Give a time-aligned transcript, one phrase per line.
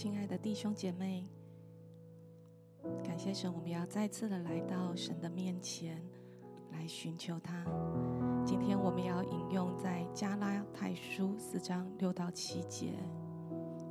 [0.00, 1.26] 亲爱的弟兄姐妹，
[3.04, 6.02] 感谢神，我们要再次的来到神的面前
[6.72, 7.66] 来寻求他。
[8.42, 12.94] 今天我们要引用在加拉太书四章六到七节，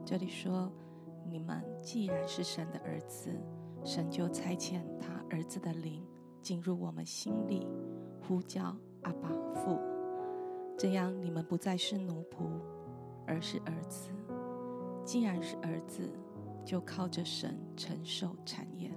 [0.04, 0.72] 这里说
[1.30, 3.30] ：“你们既然是神的儿子，
[3.86, 6.04] 神就差遣他儿子的灵
[6.42, 7.68] 进入我们心里，
[8.20, 9.80] 呼叫阿爸父，
[10.76, 12.50] 这样你们不再是奴仆，
[13.28, 14.10] 而是儿子。”
[15.10, 16.08] 既然是儿子，
[16.64, 18.96] 就靠着神承受产业了。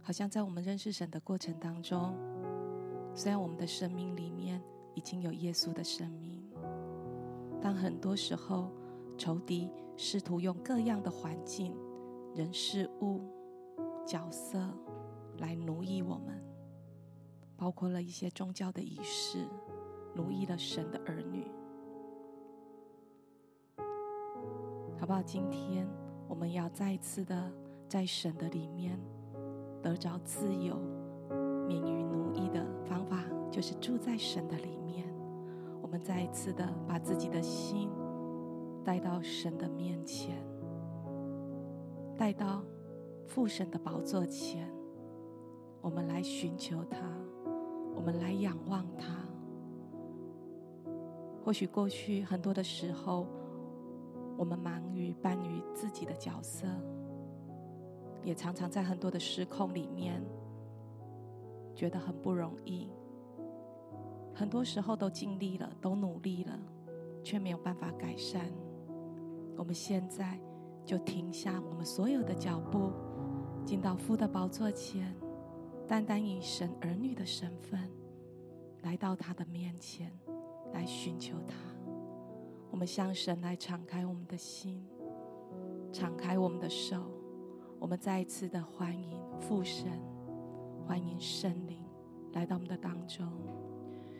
[0.00, 2.14] 好像在我们认识神的过程当中，
[3.16, 4.62] 虽然我们的生命里面
[4.94, 6.40] 已经有耶稣的生命，
[7.60, 8.70] 但很多时候
[9.16, 11.76] 仇敌试图用各样的环境、
[12.32, 13.22] 人、事物、
[14.06, 14.72] 角色
[15.38, 16.40] 来奴役我们，
[17.56, 19.48] 包括了一些宗教的仪式。
[20.14, 21.50] 奴役了神的儿女，
[24.98, 25.22] 好不好？
[25.22, 25.88] 今天
[26.26, 27.52] 我们要再一次的
[27.88, 28.98] 在神的里面
[29.80, 30.76] 得着自由、
[31.68, 35.06] 免于奴役的方法，就是住在神的里面。
[35.80, 37.88] 我们再一次的把自己的心
[38.84, 40.36] 带到神的面前，
[42.16, 42.62] 带到
[43.26, 44.68] 父神的宝座前，
[45.80, 46.98] 我们来寻求他，
[47.94, 49.27] 我们来仰望他。
[51.48, 53.26] 或许过去很多的时候，
[54.36, 56.66] 我们忙于扮于自己的角色，
[58.22, 60.22] 也常常在很多的失控里面，
[61.74, 62.90] 觉得很不容易。
[64.34, 66.52] 很多时候都尽力了，都努力了，
[67.24, 68.52] 却没有办法改善。
[69.56, 70.38] 我们现在
[70.84, 72.92] 就停下我们所有的脚步，
[73.64, 75.16] 进到父的宝座前，
[75.86, 77.90] 单单以神儿女的身份，
[78.82, 80.12] 来到他的面前。
[80.72, 81.54] 来寻求他。
[82.70, 84.84] 我们向神来敞开我们的心，
[85.92, 86.96] 敞开我们的手。
[87.78, 89.90] 我们再一次的欢迎父神，
[90.86, 91.78] 欢迎神灵
[92.32, 93.26] 来到我们的当中。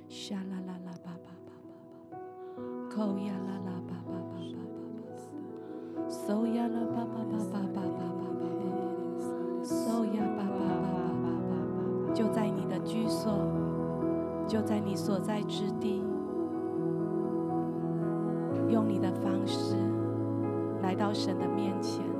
[0.08, 1.52] 沙啦啦啦巴巴巴巴
[2.16, 11.52] 巴，口呀啦啦巴巴巴巴巴巴，手呀啦巴巴巴巴巴巴巴巴巴，手呀巴巴巴巴巴巴
[12.06, 13.46] 巴，就在你的居所，
[14.48, 16.02] 就在你所在之地。
[18.68, 19.76] 用你的方式
[20.82, 22.17] 来到神的面前。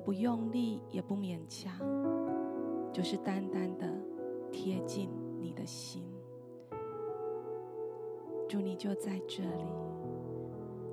[0.00, 1.78] 不用力也不勉强，
[2.92, 3.86] 就是单单的
[4.50, 5.08] 贴近
[5.38, 6.02] 你的心。
[8.48, 9.64] 主，你就在这里，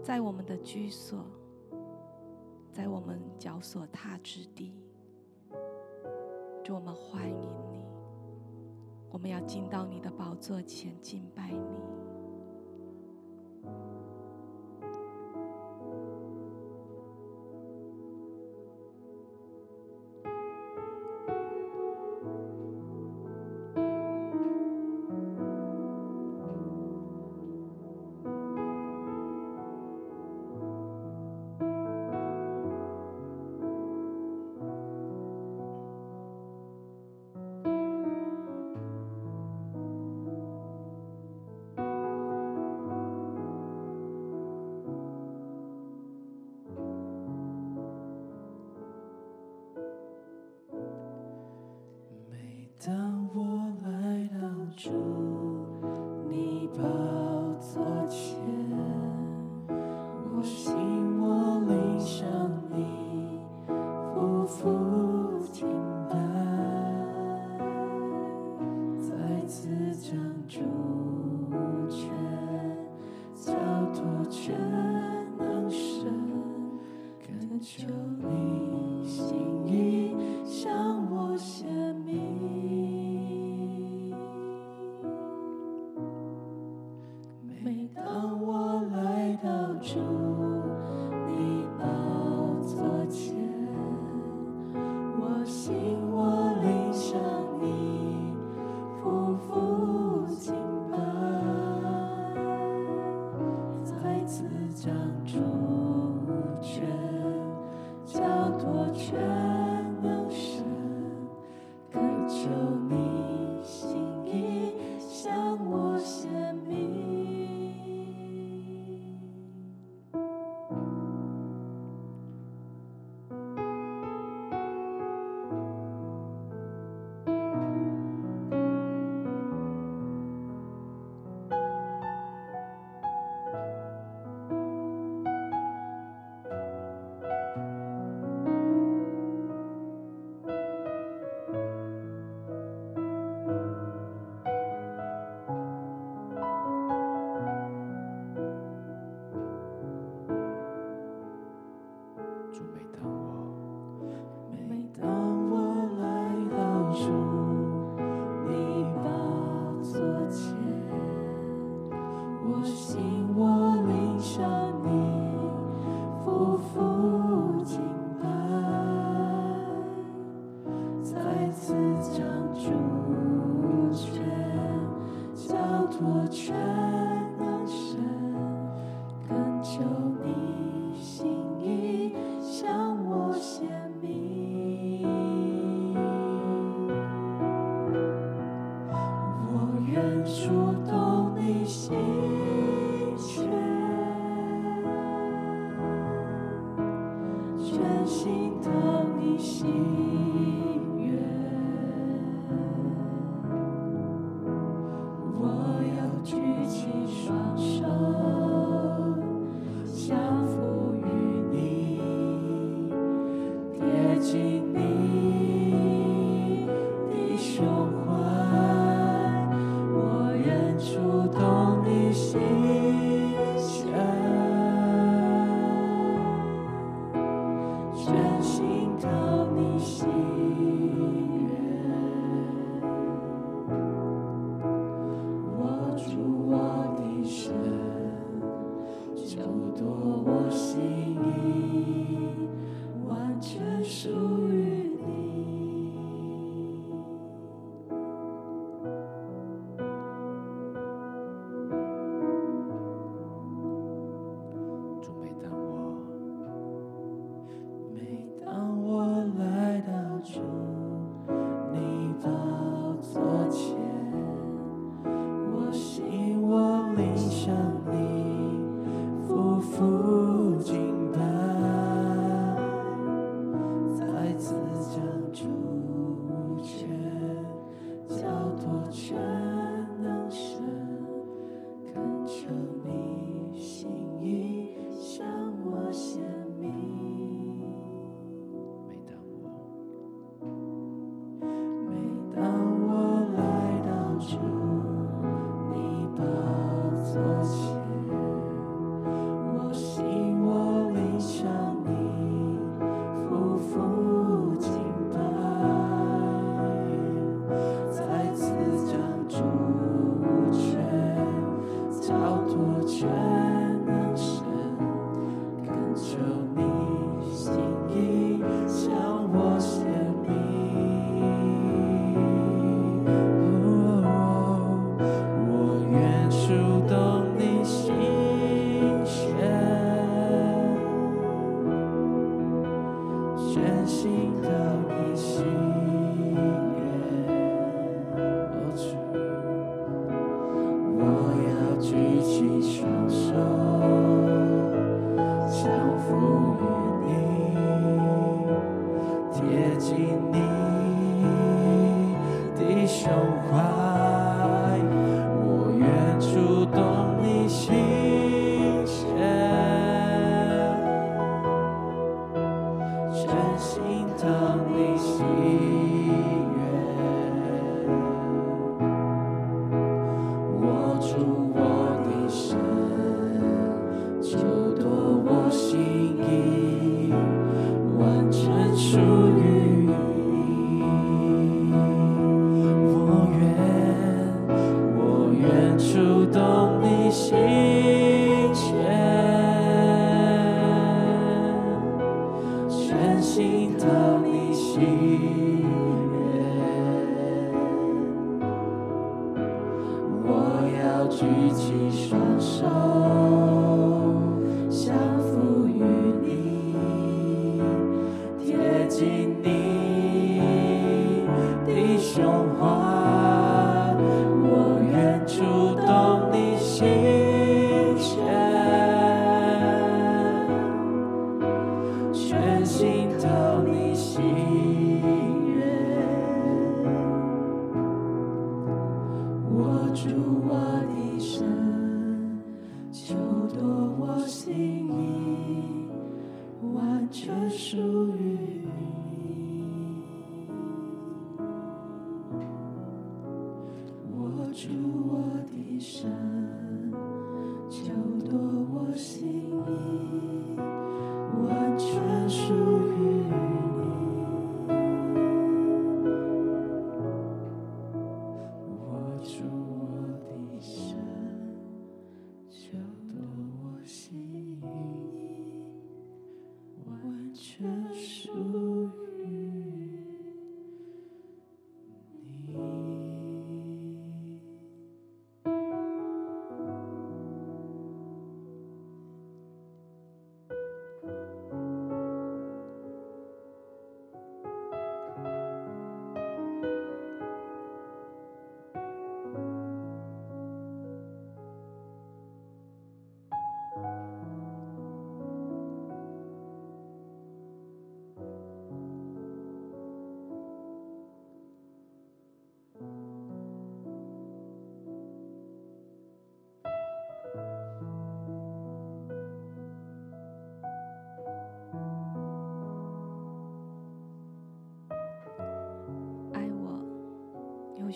[0.03, 1.25] 在我们的居所，
[2.71, 4.73] 在我们脚所踏之地。
[6.63, 7.35] 主，我们欢迎
[7.71, 7.83] 你，
[9.09, 11.96] 我们要进到你的宝座前敬拜你。
[52.87, 53.43] 当我
[53.83, 54.47] 来到
[54.77, 54.89] 这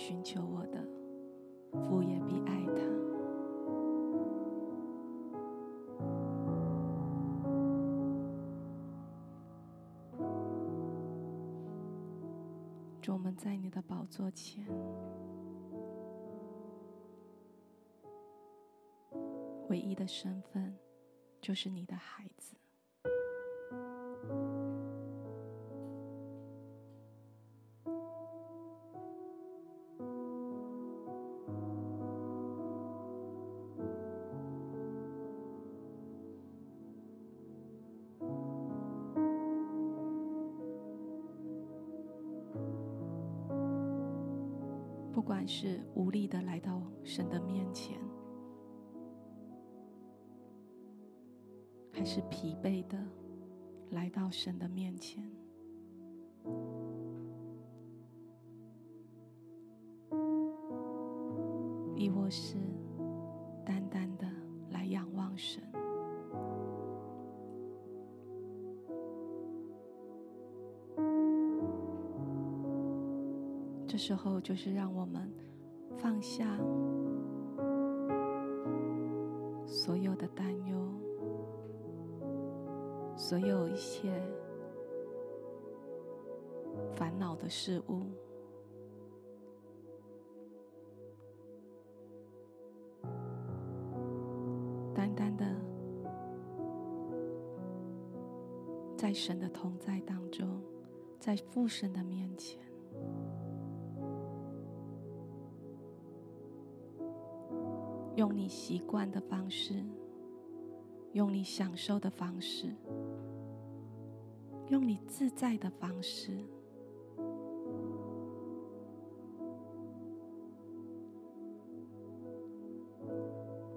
[0.03, 0.83] 寻求我的，
[1.73, 2.81] 父也必爱他。
[12.99, 14.65] 主，我们在你的宝座前，
[19.69, 20.75] 唯一的身份
[21.39, 22.55] 就是你的孩子。
[46.61, 47.99] 到神的面前，
[51.91, 52.97] 还是疲惫的
[53.89, 55.23] 来到神的面前，
[61.95, 62.57] 亦或是
[63.65, 64.27] 淡淡的
[64.69, 65.61] 来仰望神？
[73.87, 75.29] 这时候，就是让我们
[79.65, 80.77] 所有的担忧，
[83.15, 84.11] 所有一切
[86.95, 88.03] 烦恼的事物，
[94.93, 95.45] 单单的
[98.95, 100.61] 在神的同在当中，
[101.19, 102.61] 在父神的面前。
[108.15, 109.83] 用你习惯的方式，
[111.13, 112.75] 用你享受的方式，
[114.69, 116.43] 用你自在的方式，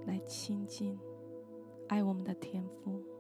[0.07, 0.99] 来亲近
[1.89, 3.14] 爱我们的天赋。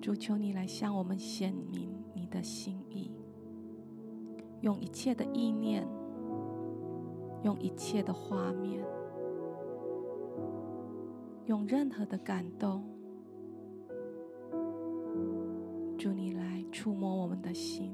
[0.00, 3.10] 主，求你来向我们显明你的心意，
[4.62, 5.86] 用一切的意念，
[7.42, 8.82] 用一切的画面，
[11.44, 12.82] 用任何的感动，
[15.98, 17.92] 祝，你来触摸我们的心。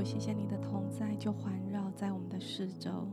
[0.00, 3.06] 主，谢谢你的同在，就环绕在我们的四周。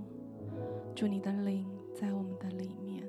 [0.95, 3.05] 祝，你的灵在我们的里面。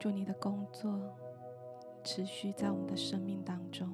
[0.00, 0.98] 祝，你的工作
[2.02, 3.86] 持续在我们的生命当中。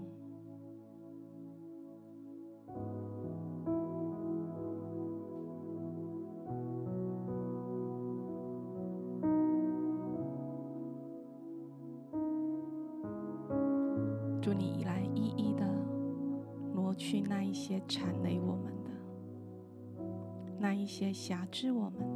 [21.10, 22.09] 来挟制我们。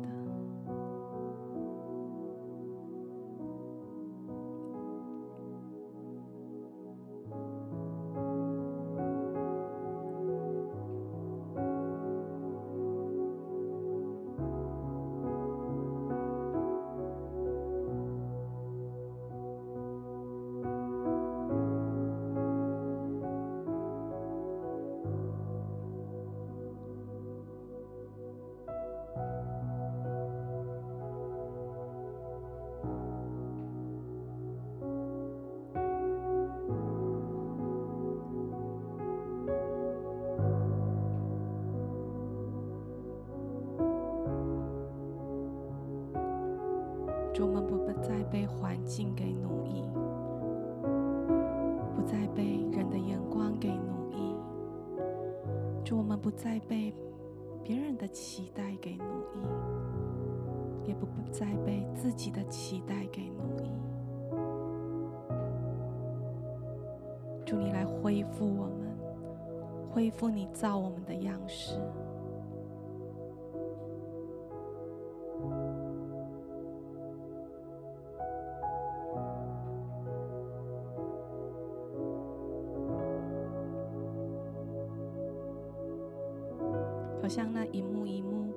[87.25, 88.53] 好像那一幕一幕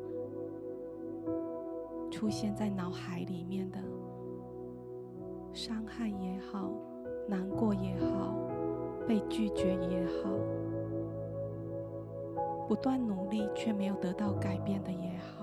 [2.11, 3.77] 出现在脑海里面的
[5.53, 6.73] 伤害也好，
[7.29, 8.35] 难过也好，
[9.07, 10.29] 被拒绝也好，
[12.67, 15.36] 不断努力却没有得到改变的也好，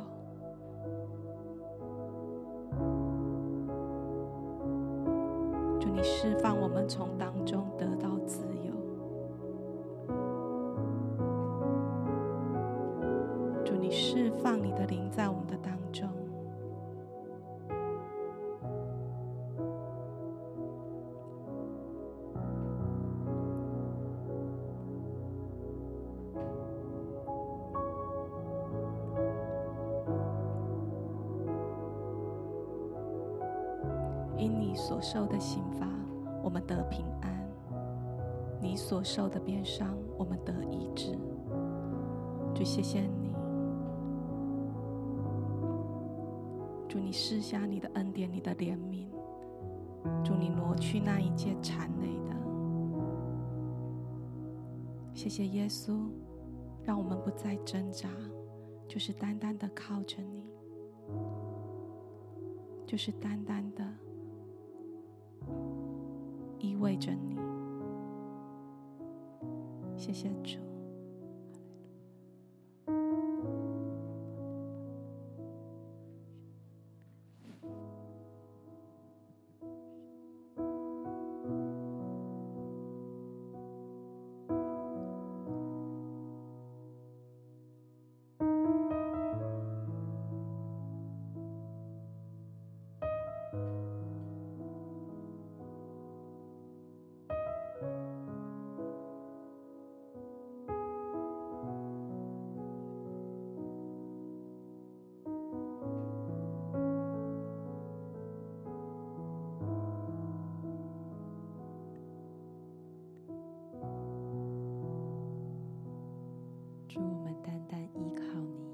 [117.68, 118.72] 单依靠你；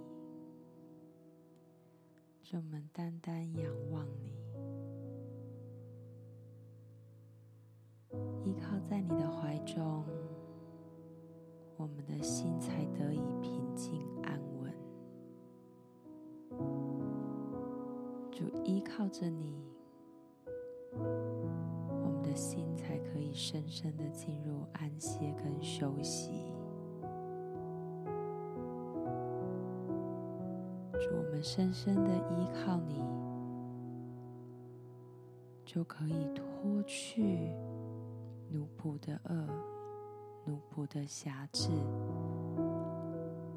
[2.42, 4.32] 主，我们单单仰望你，
[8.44, 10.04] 依靠在你的怀中，
[11.76, 14.74] 我们的心才得以平静安稳。
[18.30, 19.64] 主，依靠着你，
[20.94, 26.52] 我们的心才可以深深的进入安歇跟休息。
[31.12, 33.02] 我们深深的依靠你，
[35.64, 37.52] 就可以脱去
[38.50, 39.46] 奴仆的恶、
[40.44, 41.70] 奴仆的辖制，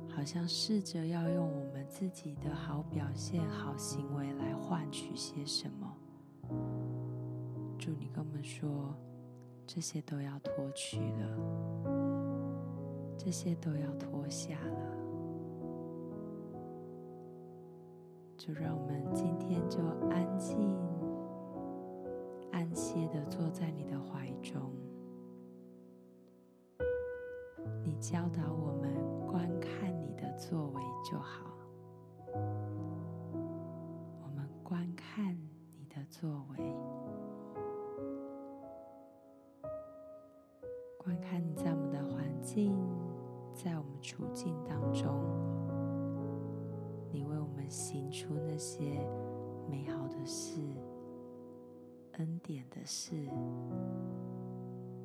[0.09, 5.93] 好像试着要用我们自己的好表现、好行为来换取些什么。
[7.77, 8.95] 主，你跟我们说，
[9.65, 11.37] 这些都要脱去了，
[13.17, 14.92] 这些都要脱下了。
[18.45, 19.79] 就让我们今天就
[20.09, 20.77] 安静、
[22.51, 24.69] 安歇的坐在你的怀中。
[27.81, 28.93] 你教导我们
[29.25, 31.57] 观看你的作为就好。
[34.21, 35.33] 我们观看
[35.71, 36.57] 你的作为，
[40.97, 42.77] 观看你在我们的环境，
[43.53, 45.52] 在我们处境当中。
[47.73, 48.83] 行出那些
[49.67, 50.61] 美好的事、
[52.19, 53.15] 恩典的事、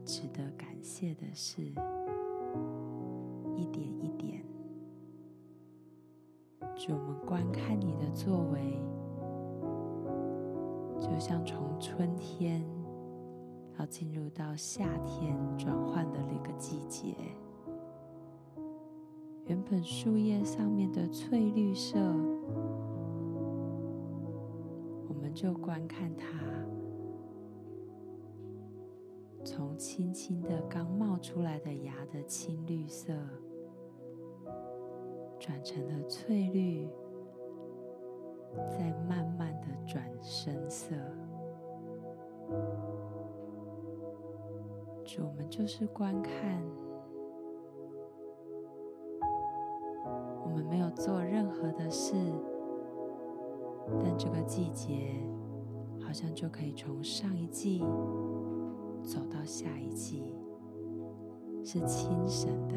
[0.04, 1.62] 值得感谢的事，
[3.56, 4.44] 一点一点，
[6.76, 8.78] 就我们观看你的作为，
[11.00, 12.62] 就像从春天
[13.78, 17.14] 要进入到夏天转换的那个季节。
[19.46, 21.98] 原本树叶上面的翠绿色，
[25.38, 26.26] 就观看它，
[29.44, 33.12] 从轻轻的刚冒出来的芽的青绿色，
[35.38, 36.90] 转成了翠绿，
[38.68, 40.96] 再慢慢的转深色。
[45.04, 46.60] 主，我们就是观看。
[50.42, 52.16] 我们没有做任何的事，
[54.02, 55.12] 但这个季节
[56.00, 57.80] 好像就可以从上一季
[59.02, 60.22] 走到下一季，
[61.64, 62.74] 是清神的，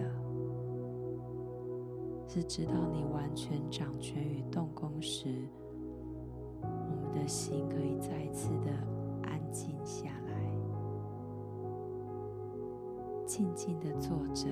[2.28, 5.48] 是直到你完全掌权与动工时，
[6.62, 8.72] 我们的心可以再一次的
[9.24, 10.56] 安静下来，
[13.26, 14.48] 静静的坐着。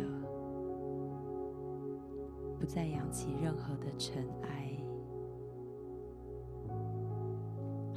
[2.60, 4.69] 不再扬起任何的尘埃，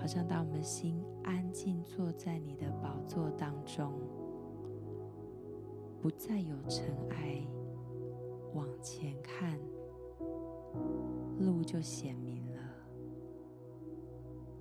[0.02, 3.92] 好像当我们心安静坐在你的宝座当中，
[6.00, 7.40] 不再有尘埃，
[8.52, 9.56] 往前看，
[11.38, 12.58] 路就显明了，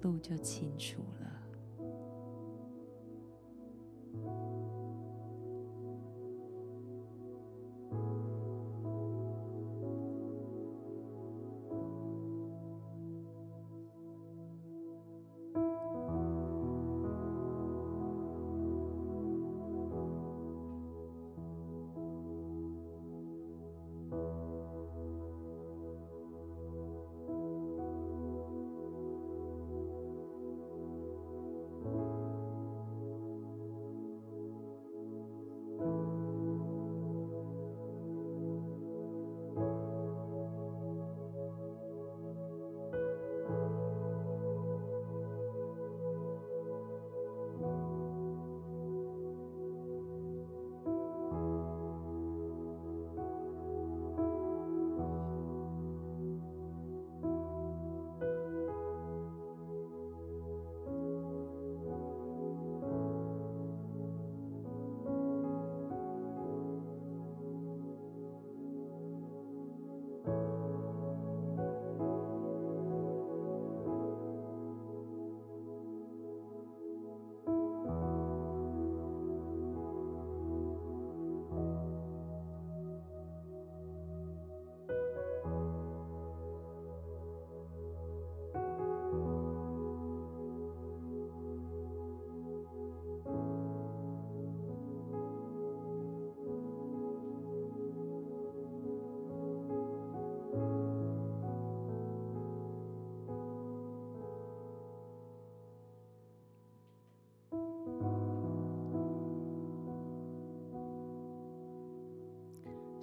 [0.03, 1.40] 路就清楚了。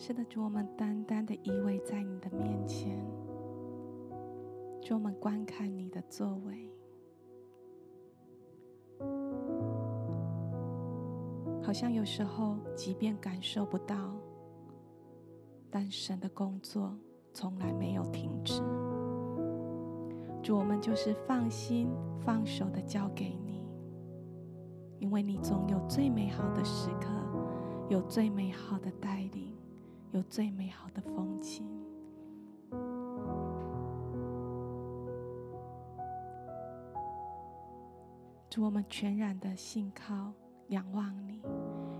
[0.00, 2.96] 是的，主，我们单单的依偎在你的面前，
[4.80, 6.70] 主，我们观看你的作为，
[11.60, 14.14] 好像有时候即便感受不到，
[15.68, 16.96] 但神的工作
[17.34, 18.62] 从来没有停止。
[20.44, 23.66] 主，我们就是放心放手的交给你，
[25.00, 27.08] 因为你总有最美好的时刻，
[27.88, 29.27] 有最美好的待遇，
[30.18, 31.64] 有最美好的风景。
[38.50, 40.32] 主，我们全然的信靠、
[40.70, 41.40] 仰望你，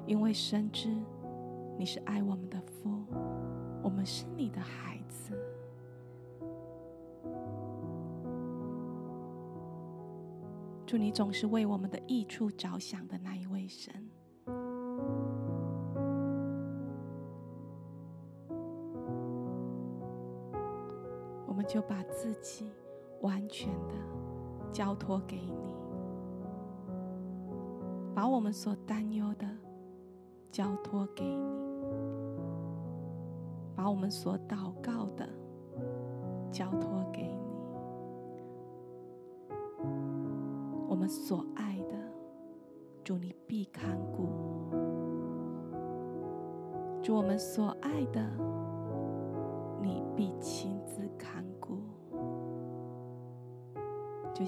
[0.04, 1.00] 因为深知
[1.78, 3.04] 你是爱我们的父，
[3.84, 5.32] 我们是你的孩子。
[10.84, 14.07] 祝，你总是为我们的益处着想的那一位神，
[21.68, 22.72] 就把自己
[23.20, 23.94] 完全的
[24.72, 25.76] 交托给你，
[28.14, 29.46] 把我们所担忧的
[30.50, 31.52] 交托给你，
[33.76, 35.28] 把我们所祷告的
[36.50, 37.36] 交托给你。
[40.88, 41.94] 我们所爱的，
[43.04, 44.26] 祝你必看顾；
[47.02, 48.26] 祝我们所爱的，
[49.82, 50.77] 你必亲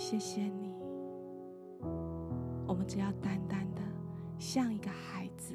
[0.00, 0.72] 谢谢你，
[2.66, 3.82] 我们只要单单的
[4.38, 5.54] 像一个孩子，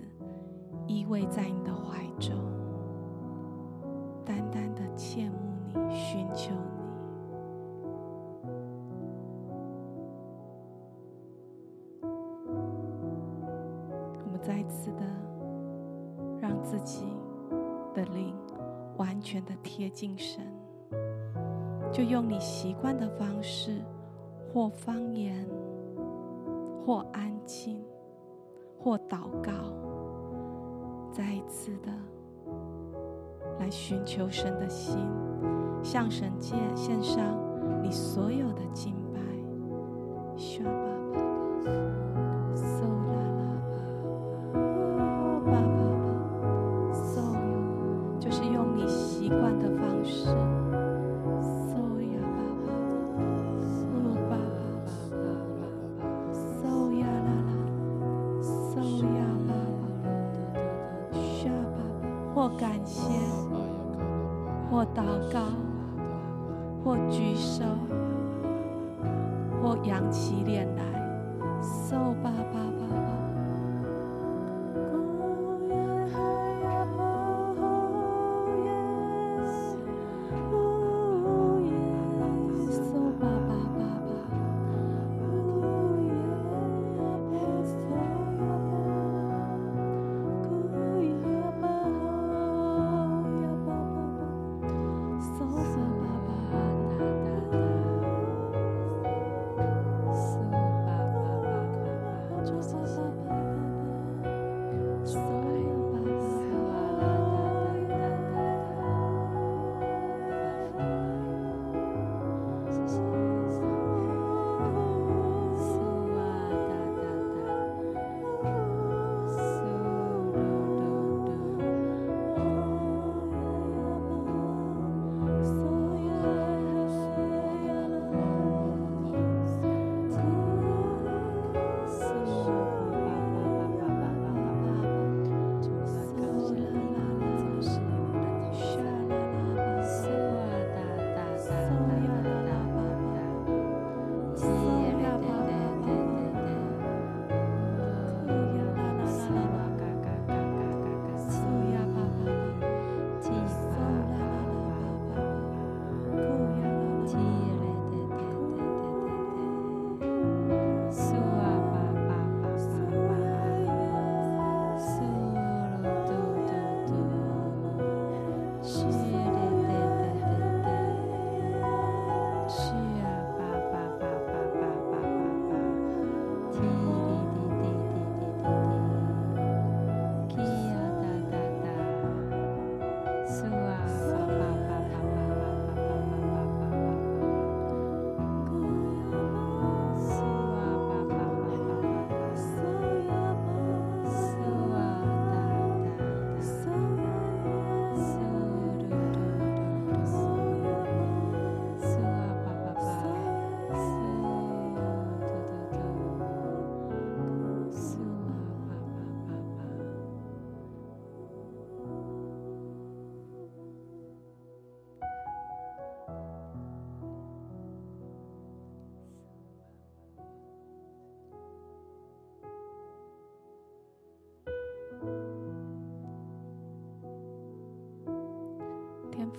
[0.86, 2.36] 依偎在你的怀中，
[4.24, 6.86] 单单的切慕你，寻求你。
[14.24, 15.02] 我们再次的
[16.40, 17.08] 让自己
[17.96, 18.36] 的灵
[18.98, 20.46] 完全的贴近神，
[21.92, 23.82] 就用你习惯的方式，
[24.56, 25.46] 或方言，
[26.86, 27.84] 或安静，
[28.80, 29.52] 或祷告，
[31.12, 31.92] 再一次的
[33.60, 34.98] 来寻求神的心，
[35.84, 37.38] 向神借献上
[37.84, 38.96] 你所有的敬。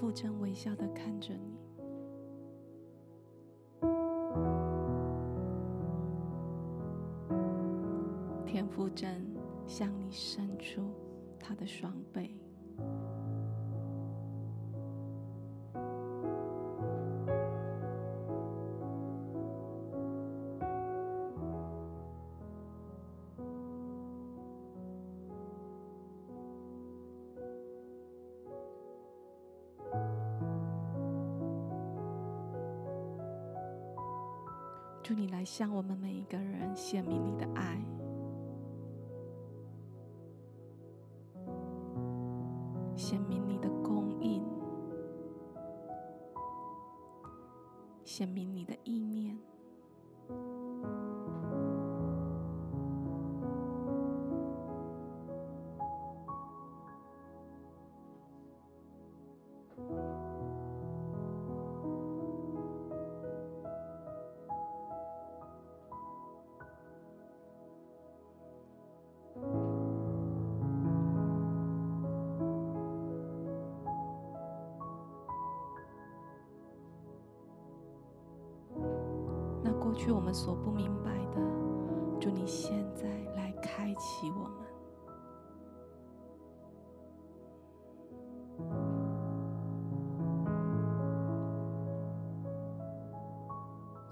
[0.07, 1.59] 父正微笑的看着你，
[8.47, 9.11] 天父正
[9.67, 10.95] 向你伸出
[11.41, 12.41] 他的双臂。
[35.59, 37.83] 向我们每一个人显明你的爱，
[80.37, 81.41] 所不明白的，
[82.21, 84.67] 祝你现在来开启我们。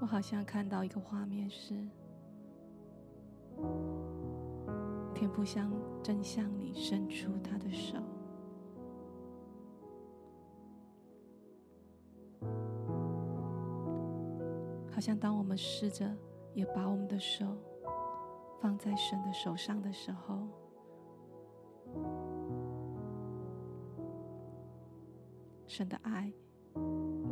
[0.00, 1.74] 我好像看到一个画面是，
[5.14, 5.70] 天父向
[6.02, 7.98] 正向你伸出他的手。
[15.04, 16.10] 像当我们试着
[16.54, 17.44] 也把我们的手
[18.58, 20.48] 放在神的手上的时候，
[25.66, 26.32] 神的爱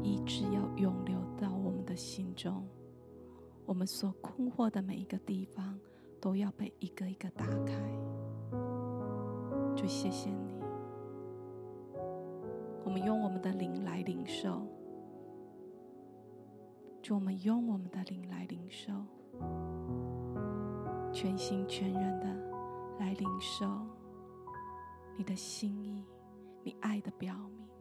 [0.02, 2.62] 一直要涌流到我们的心中，
[3.64, 5.80] 我们所困惑的每一个地方
[6.20, 7.72] 都要被一个一个打开。
[9.74, 10.62] 就谢谢你，
[12.84, 14.60] 我们用我们的灵来领受。
[17.02, 18.92] 祝我们用我们的灵来领受，
[21.12, 22.26] 全心全人的
[23.00, 23.66] 来领受
[25.16, 26.00] 你的心意，
[26.62, 27.71] 你爱的表明。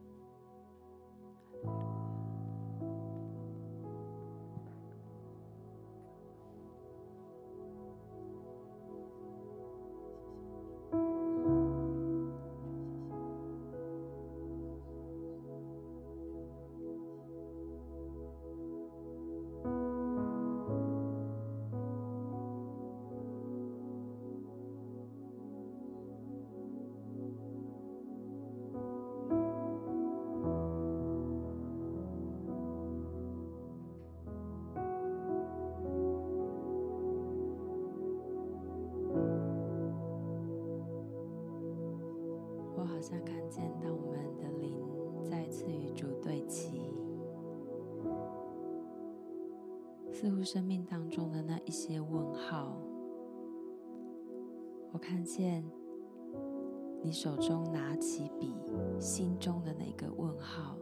[57.22, 58.52] 手中拿起笔，
[59.00, 60.76] 心中的那个问号，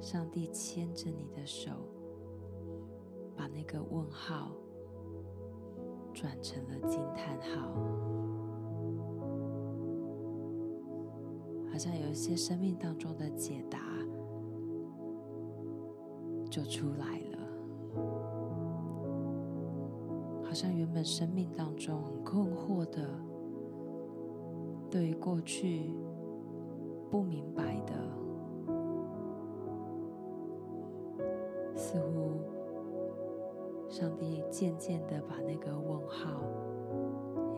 [0.00, 1.70] 上帝牵着你的手，
[3.36, 4.52] 把那个问号
[6.14, 7.68] 转成了惊叹号。
[11.70, 13.78] 好像有一些生命当中的解答
[16.48, 17.38] 就出来了，
[20.42, 23.06] 好像原本生命当中很困惑的，
[24.96, 25.94] 对于过去
[27.10, 27.92] 不明白的，
[31.74, 32.40] 似乎
[33.90, 36.40] 上帝渐渐的把那个问号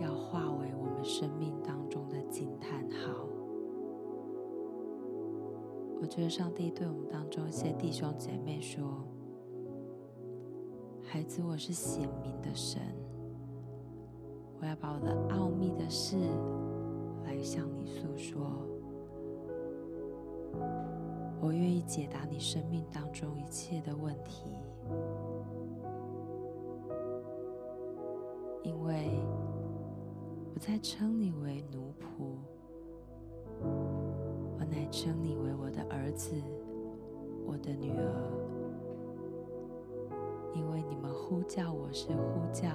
[0.01, 3.25] 要化为我们生命当中的惊叹号。
[6.01, 8.83] 我觉得上帝对我们当中一些弟兄姐妹说
[11.07, 12.83] ：“孩子，我是显明的神，
[14.61, 16.17] 我要把我的奥秘的事
[17.29, 18.41] 来向你诉说。
[21.41, 24.51] 我愿意解答你生命当中一切的问题，
[28.63, 29.21] 因为
[30.55, 32.35] 我在称你为奴仆。”
[34.59, 36.33] 我乃称你为我的儿子，
[37.45, 38.23] 我的女儿，
[40.55, 42.69] 因为你们呼叫我是呼叫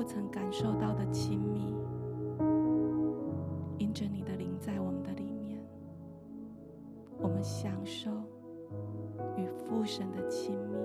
[0.00, 1.74] 不曾感受到的亲密，
[3.76, 5.62] 因着你的灵在我们的里面，
[7.18, 8.10] 我们享受
[9.36, 10.78] 与父神的亲密。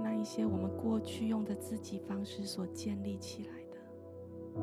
[0.00, 4.62] 那一些我们过去用的自己方式所建立起来的，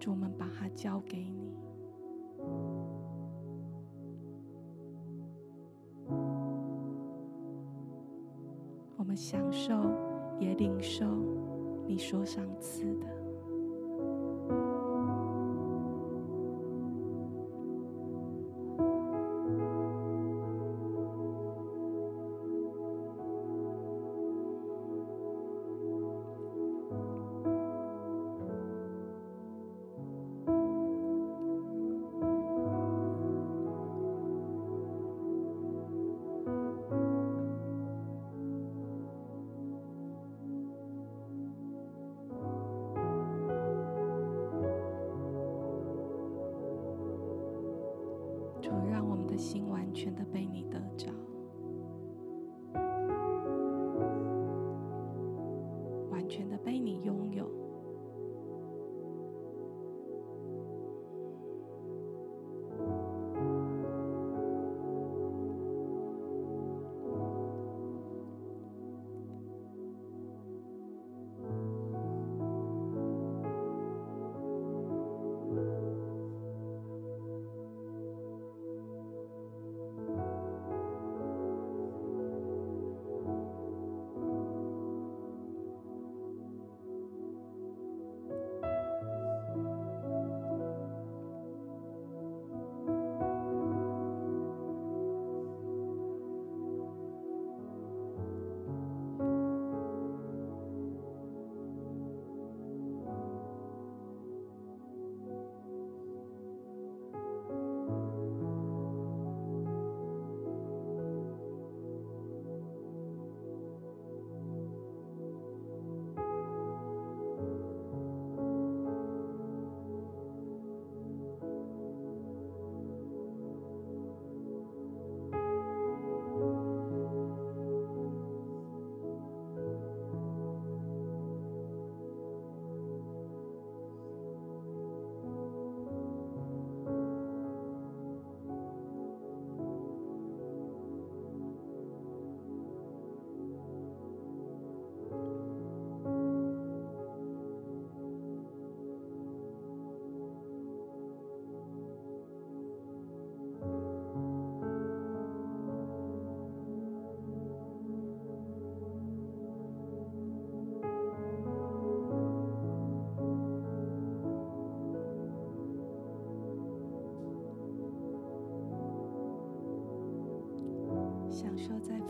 [0.00, 1.53] 主，我们把它交给你。
[12.14, 13.13] 有赏赐的。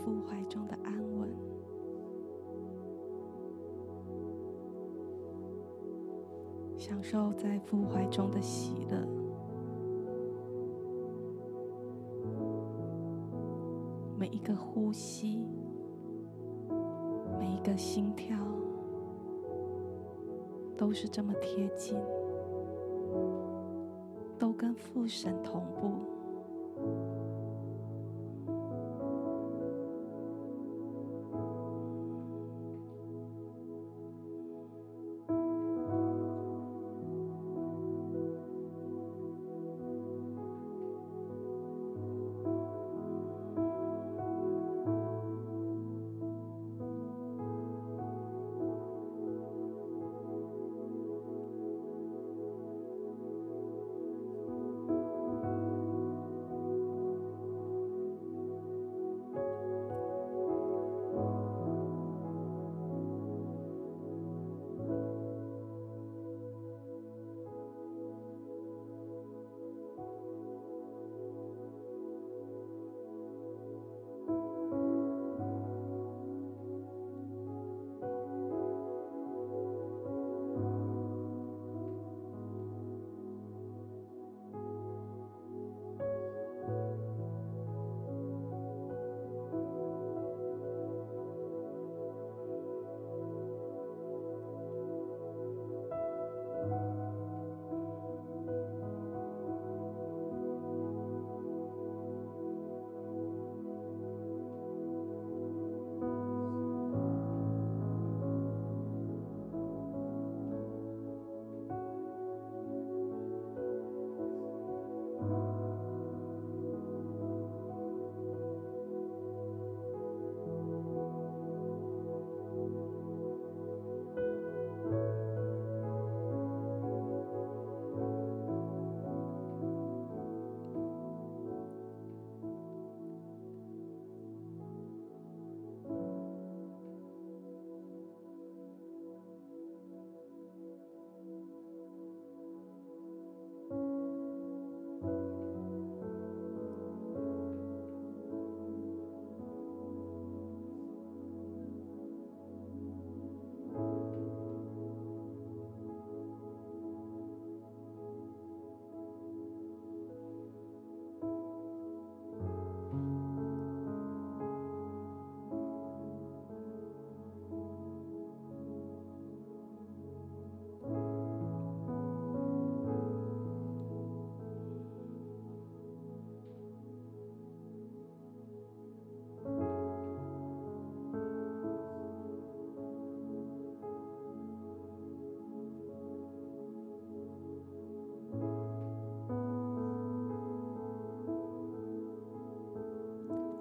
[0.05, 1.31] 父怀中的安稳，
[6.77, 8.99] 享受在父怀中的喜乐。
[14.19, 15.47] 每一个呼吸，
[17.39, 18.37] 每一个心跳，
[20.77, 21.99] 都是这么贴近，
[24.39, 26.14] 都跟父神同步。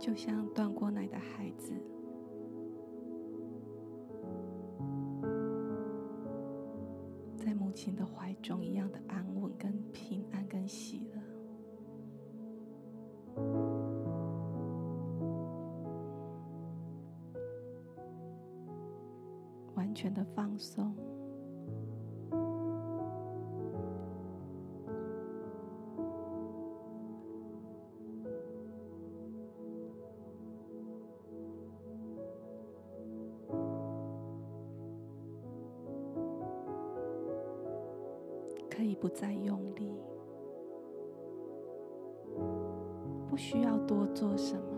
[0.03, 1.71] 就像断过奶的孩子，
[7.37, 11.21] 在母亲的怀中一样的安稳、跟平安、跟喜乐，
[19.75, 20.93] 完全的放松。
[39.13, 39.91] 再用力，
[43.29, 44.72] 不需要多做什么。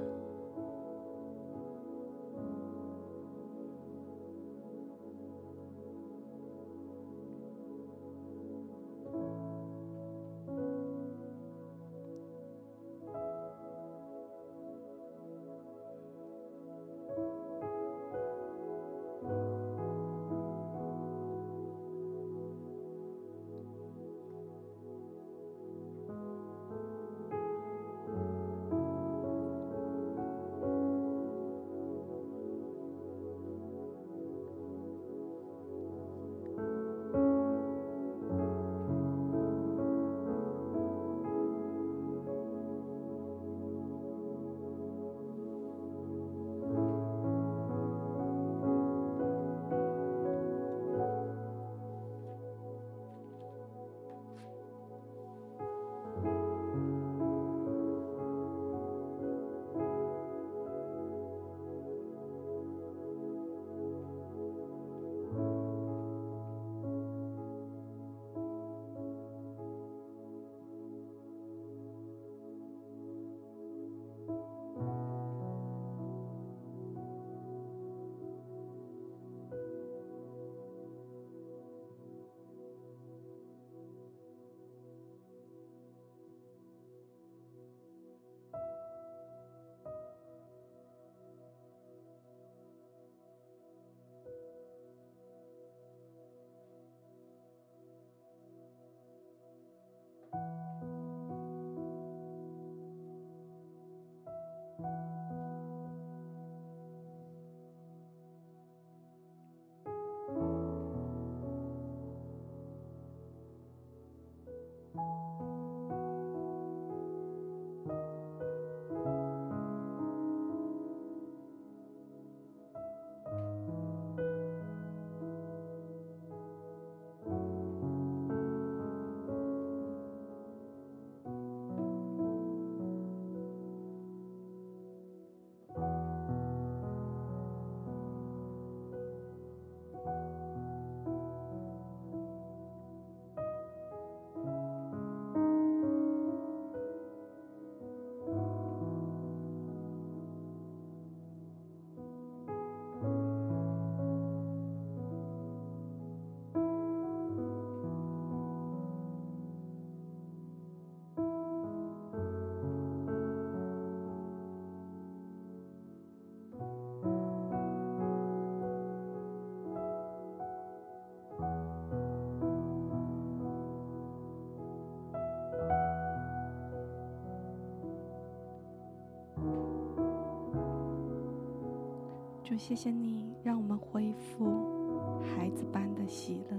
[182.58, 186.58] 谢谢你让我们恢复孩子般的喜乐，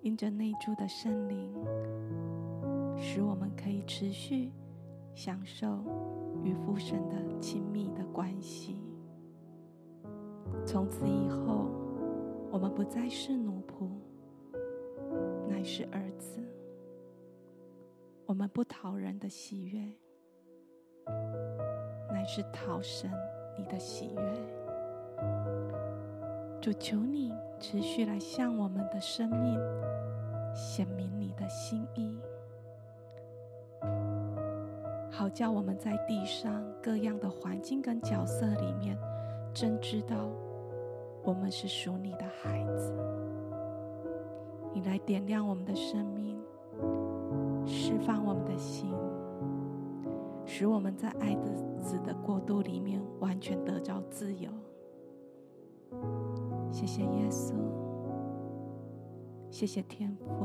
[0.00, 1.52] 因着内住的圣灵，
[2.96, 4.50] 使我们可以持续
[5.14, 5.84] 享受
[6.42, 8.80] 与父神的亲密的关系。
[10.64, 11.70] 从此以后，
[12.50, 13.88] 我们不再是奴仆，
[15.48, 16.40] 乃是儿子。
[18.26, 19.80] 我们不讨人的喜悦，
[22.10, 23.10] 乃是讨神。
[23.56, 24.22] 你的喜悦，
[26.60, 29.58] 主求你持续来向我们的生命
[30.54, 32.18] 显明你的心意，
[35.10, 38.96] 好叫我们在地上各样的环境跟角色里面，
[39.52, 40.16] 真知道
[41.22, 42.94] 我们是属你的孩子。
[44.72, 46.40] 你来点亮我们的生命，
[47.66, 48.88] 释放我们的心。
[50.52, 51.48] 使我们在爱的
[51.80, 54.50] 子的国度里面完全得着自由。
[56.72, 57.54] 谢谢耶稣，
[59.48, 60.44] 谢谢天父，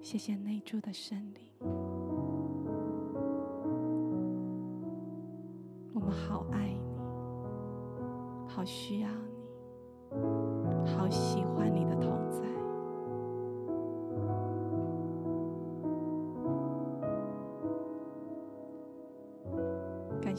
[0.00, 1.70] 谢谢内住的圣灵。
[5.94, 6.80] 我们好爱你，
[8.48, 9.29] 好需要你。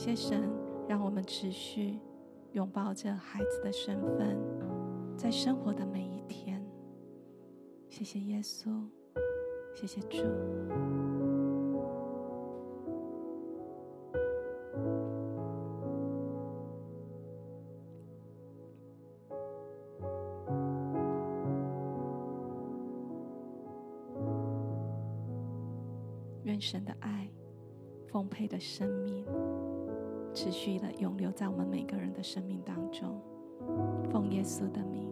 [0.04, 0.50] 谢神，
[0.88, 2.00] 让我们持续
[2.54, 4.36] 拥抱着孩子的身份，
[5.16, 6.60] 在生活的每一天。
[7.88, 8.84] 谢谢耶稣，
[9.76, 10.24] 谢谢主。
[26.64, 27.28] 神的爱，
[28.08, 29.01] 丰沛的生命，
[30.42, 33.22] 持续的永留在我们每个人的生命当中。
[34.12, 35.08] 奉耶稣的名，